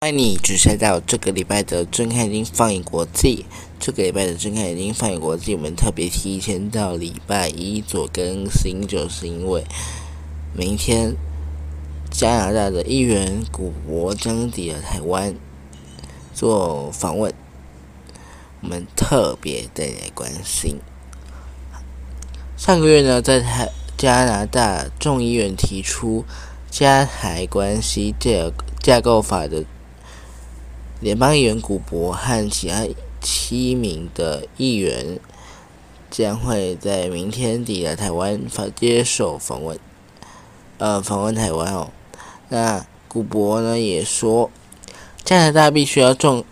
[0.00, 3.46] 欢迎你只下到这个礼拜的《睁开眼睛放眼国际》。
[3.80, 9.64] 这个礼拜的《睁开眼睛放眼国际》，我们特别提前到礼拜一做更新，就是因为
[10.54, 11.16] 明天
[12.10, 15.34] 加拿大的议员古博将抵达台湾
[16.34, 17.32] 做访问，
[18.60, 20.78] 我们特别带来关心。
[22.56, 26.24] 上个月呢，在台加拿大众议院提出
[26.70, 28.50] 加台关系架
[28.80, 29.64] 架构法的。
[31.00, 32.86] 联邦议员古博和其他
[33.20, 35.18] 七名的议员
[36.10, 39.78] 将会在明天抵达台湾，发接受访问。
[40.78, 41.90] 呃，访问台湾哦。
[42.48, 44.50] 那古博呢也说，
[45.24, 46.44] 加拿大必须要重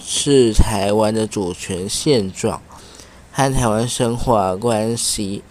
[0.00, 2.60] 视台湾的主权现状，
[3.36, 5.42] 和台湾深化关系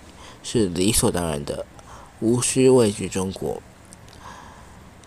[0.42, 1.68] 是理所当然的，
[2.20, 3.62] 无需畏惧中国。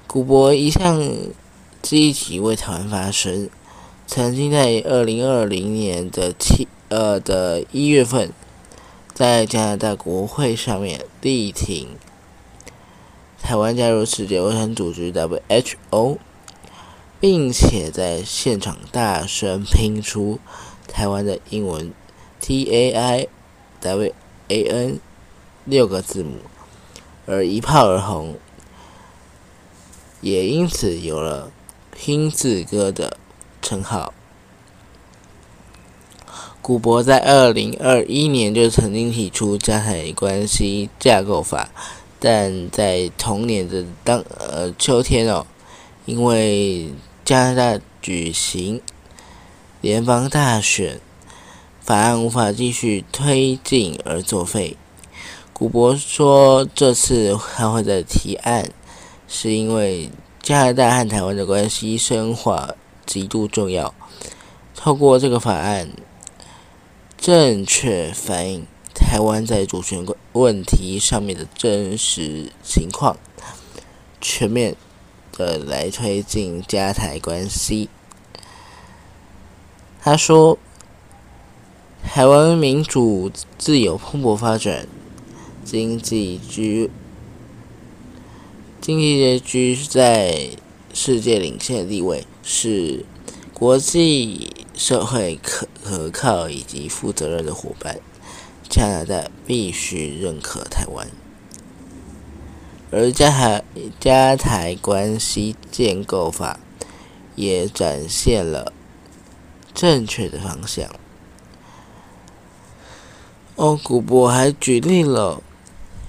[0.06, 1.02] 古博一向。
[1.80, 3.48] 积极为台湾发声，
[4.06, 8.32] 曾经在二零二零年的七呃的一月份，
[9.14, 11.96] 在加拿大国会上面力挺
[13.40, 16.18] 台湾加入世界卫生组织 WHO，
[17.20, 20.40] 并且在现场大声拼出
[20.88, 21.92] 台湾的英文
[22.40, 23.28] T A I
[23.80, 24.12] W
[24.48, 25.00] A N
[25.64, 26.38] 六个字母，
[27.26, 28.36] 而一炮而红，
[30.20, 31.50] 也因此有了。
[32.00, 33.16] 拼字哥的
[33.60, 34.14] 称号。
[36.62, 41.70] 古博在二零二一年就曾经提出加台关系架构法，
[42.20, 45.44] 但在同年的当呃秋天哦，
[46.06, 46.92] 因为
[47.24, 48.80] 加拿大举行
[49.80, 51.00] 联邦大选，
[51.88, 54.76] 法案无法继续推进而作废。
[55.54, 58.70] 古博说，这次他会再提案，
[59.26, 60.10] 是因为。
[60.42, 62.74] 加拿大和台湾的关系深化
[63.06, 63.94] 极度重要。
[64.74, 65.88] 透过这个法案，
[67.16, 73.16] 正确反映台湾在主权问题上面的真实情况，
[74.20, 74.76] 全面
[75.32, 77.88] 的来推进加台关系。
[80.02, 80.58] 他说
[82.10, 84.88] ：“台湾民主自由蓬勃发展，
[85.62, 86.90] 经济居。”
[88.80, 90.48] 经济居在
[90.94, 93.04] 世界领先的地位，是
[93.52, 98.00] 国际社会可可靠以及负责任的伙伴。
[98.70, 101.06] 加拿大必须认可台湾，
[102.90, 103.62] 而加台
[104.00, 106.58] 加台关系建构法
[107.36, 108.72] 也展现了
[109.74, 110.88] 正确的方向。
[113.58, 115.42] 欧古博还举例了。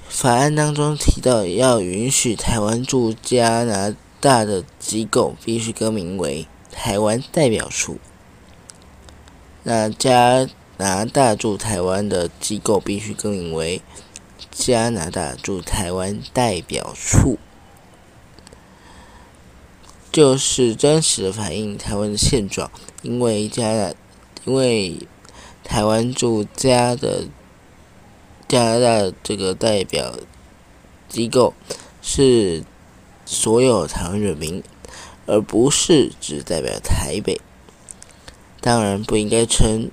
[0.08, 7.98] 法案当中提到，要允许台湾驻加拿大的机构必须更名为台湾代表处。
[9.64, 13.82] 那加拿大驻台湾的机构必须更名为
[14.52, 17.40] 加拿大驻台湾代表处，
[20.12, 22.70] 就是真实的反映台湾的现状。
[23.02, 23.92] 因为加拿，
[24.46, 25.00] 因为
[25.64, 27.24] 台湾驻加的。
[28.50, 30.18] 加拿大这个代表
[31.08, 31.54] 机构
[32.02, 32.64] 是
[33.24, 34.64] 所有台湾人民，
[35.28, 37.40] 而不是只代表台北。
[38.60, 39.92] 当然不应该称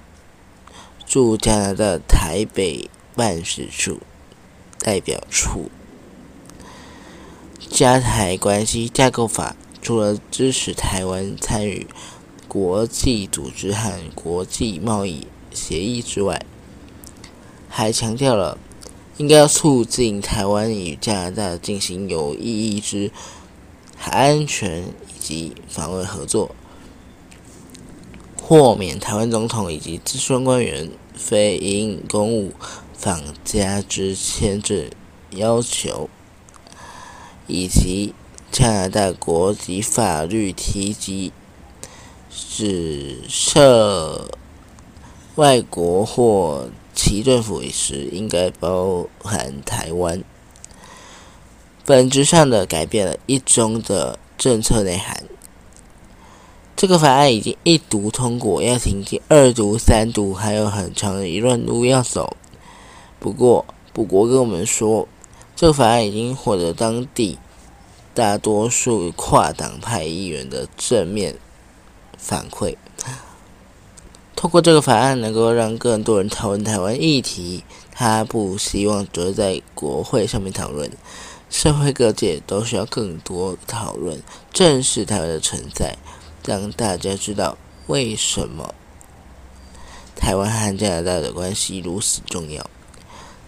[1.04, 4.00] 驻加拿大台北办事处
[4.78, 5.70] 代表处。
[7.68, 11.86] 加台关系架构法除了支持台湾参与
[12.48, 16.46] 国际组织和国际贸易协议之外，
[17.78, 18.56] 还强调了，
[19.18, 23.10] 应该要促进台湾与加拿大进行有意义之
[24.02, 26.56] 安全以及防卫合作，
[28.40, 32.54] 豁免台湾总统以及资深官员非因公务
[32.94, 34.88] 访加之签证
[35.32, 36.08] 要求，
[37.46, 38.14] 以及
[38.50, 41.30] 加拿大国籍法律提及
[42.30, 44.30] 只设
[45.34, 46.70] 外国或。
[46.96, 50.24] 其政府时应该包含台湾，
[51.84, 55.24] 本质上的改变了一中的政策内涵。
[56.74, 62.34] 这个法案已经一读通过，要停进二读、三读，还有很长的一段路要走。
[63.20, 65.06] 不过，补国跟我们说，
[65.54, 67.38] 这个法案已经获得当地
[68.14, 71.36] 大多数跨党派议员的正面
[72.16, 72.76] 反馈。
[74.36, 77.64] 通过这个法案，能够让更多人讨论台湾议题。
[77.90, 80.92] 他不希望只在国会上面讨论，
[81.48, 84.22] 社会各界都需要更多讨论，
[84.52, 85.96] 正视台湾的存在，
[86.44, 87.56] 让大家知道
[87.86, 88.74] 为什么
[90.14, 92.68] 台湾和加拿大的关系如此重要。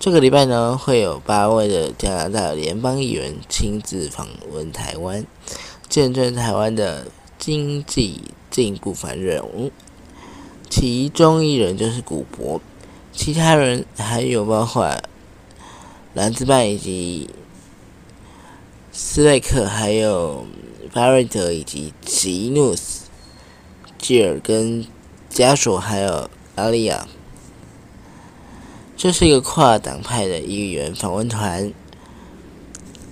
[0.00, 5.26] 这个礼拜呢，会有八位的加拿大联邦议员亲自访问台湾，
[5.91, 9.70] 见证台湾的经济进步繁荣。
[10.69, 12.61] 其中一人就是古博，
[13.12, 14.97] 其他人还有包括
[16.15, 17.31] 兰兹曼以及
[18.93, 20.47] 斯内克，还有
[20.93, 23.06] 巴瑞德以及吉努斯、
[23.99, 24.85] 吉尔跟
[25.29, 27.09] 家属，还有阿利亚。
[28.97, 31.73] 这是一个跨党派的议员访问团，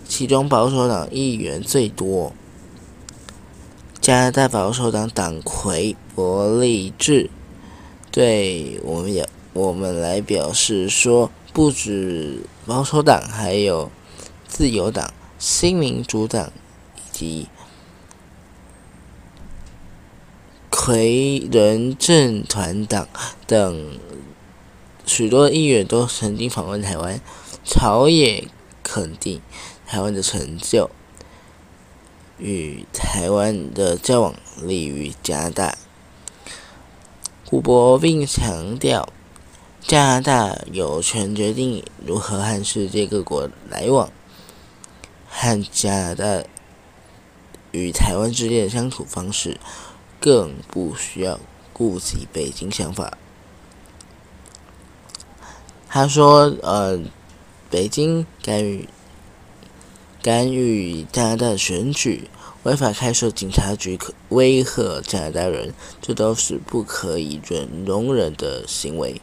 [0.07, 2.33] 其中保守党议员最多。
[4.01, 7.31] 加拿大保守党党魁伯利治
[8.17, 13.91] 对我们也我们来表示说，不止保守党，还有
[14.49, 16.51] 自由党、新民主党
[16.97, 17.49] 以及
[20.71, 23.07] 魁人政团党
[23.47, 23.99] 等。
[25.05, 27.21] 许多议员都曾经访问台湾，
[27.67, 28.49] 朝野
[28.83, 29.43] 肯定
[29.87, 30.89] 台湾的成就，
[32.39, 35.77] 与台湾的交往利于加大。
[37.49, 39.09] 古博并强调，
[39.81, 44.11] 加拿大有权决定如何和世界各国来往，
[45.29, 46.43] 和加拿大
[47.71, 49.61] 与台湾之间的相处方式，
[50.19, 51.39] 更不需要
[51.73, 53.17] 顾及北京想法。
[55.89, 57.01] 他说：“呃，
[57.71, 58.89] 北京干预
[60.21, 62.29] 干预加拿大选举，
[62.67, 65.73] 违法开设警察局，可威吓加拿大人，
[66.03, 69.21] 这都是不可以忍容忍的行为。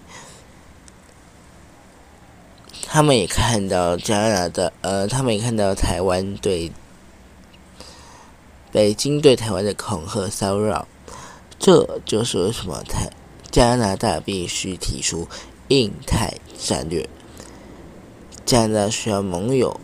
[2.86, 6.72] 他们也看到加拿大，呃，他们也看到台湾对
[8.72, 10.88] 北京对台湾的恐吓骚扰，
[11.60, 13.10] 这就是为什么台
[13.52, 15.28] 加拿大必须提出。”
[15.70, 17.10] 印太战略，
[18.46, 19.80] 加拿大需要盟友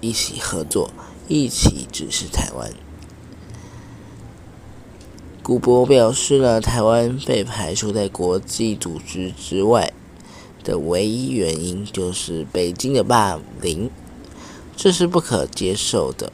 [0.00, 0.90] 一起合作，
[1.30, 2.72] 一起支持台湾。
[5.44, 9.92] 古博表示了台湾被排除在国际组织之外
[10.64, 13.88] 的唯一原因就是北京的霸凌，
[14.76, 16.32] 这是不可接受的。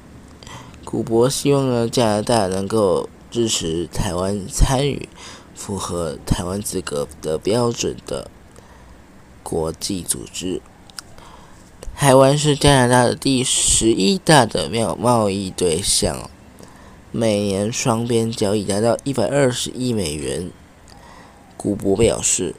[0.82, 5.06] 古博希望呢，加拿大能够支持台湾参与
[5.54, 8.30] 符合台湾资格的标准的。
[9.42, 10.62] 国际组织，
[11.98, 16.28] 台湾是加拿大的第十一大的贸贸易对象，
[17.10, 20.50] 每年双边交易达到一百二十亿美元。
[21.56, 22.54] 古博表示，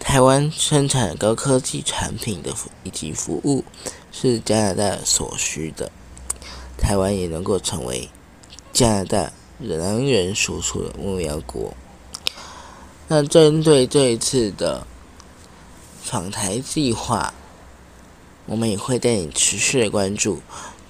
[0.00, 3.62] 台湾生产高科技产品的以及服务
[4.10, 5.92] 是加拿大所需的，
[6.76, 8.10] 台湾也能够成为
[8.72, 11.72] 加拿大能源输出的目标国。
[13.06, 14.84] 那针对这一次的。
[16.00, 17.34] 访台计划，
[18.48, 20.40] 我们也会带你持续的关注，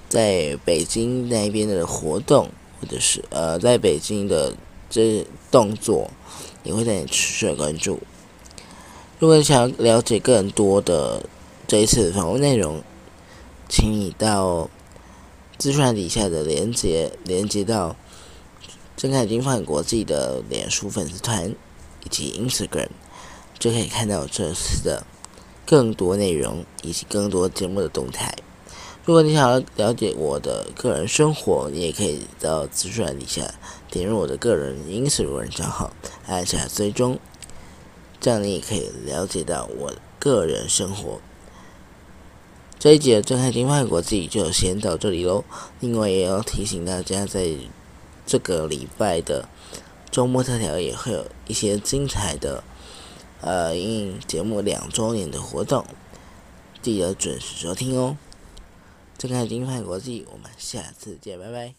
[0.07, 4.55] 在北京那边的活动，或者是呃，在北京的
[4.89, 6.09] 这动作，
[6.63, 7.99] 也会带你持续的关注。
[9.19, 11.21] 如果你想要了解更多的
[11.67, 12.81] 这一次访问内容，
[13.67, 14.69] 请你到
[15.57, 17.95] 资讯底下的连接，连接到
[18.95, 21.53] 正凯金放国际的脸书粉丝团
[22.05, 22.87] 以及 Instagram。
[23.59, 25.05] 就可以看到这次的
[25.69, 28.33] 更多内容以及更多节目的动态。
[29.05, 33.53] 如果你想要了解我的个人生活，你也可以到资讯栏底下
[33.91, 35.93] 点入我的个人 Instagram 账号，
[36.25, 37.19] 按下追踪，
[38.19, 41.21] 这样你也可以了解到我个人生活。
[42.79, 45.43] 这一集的《震撼金发国际》就先到这里喽。
[45.81, 47.47] 另外也要提醒大家，在
[48.25, 49.47] 这个礼拜的
[50.09, 52.63] 周末特调也会有一些精彩的。
[53.41, 55.85] 呃，应节目两周年的活动，
[56.81, 58.17] 记得准时收听哦。
[59.17, 61.78] 这看金范国际，我们下次见，拜拜。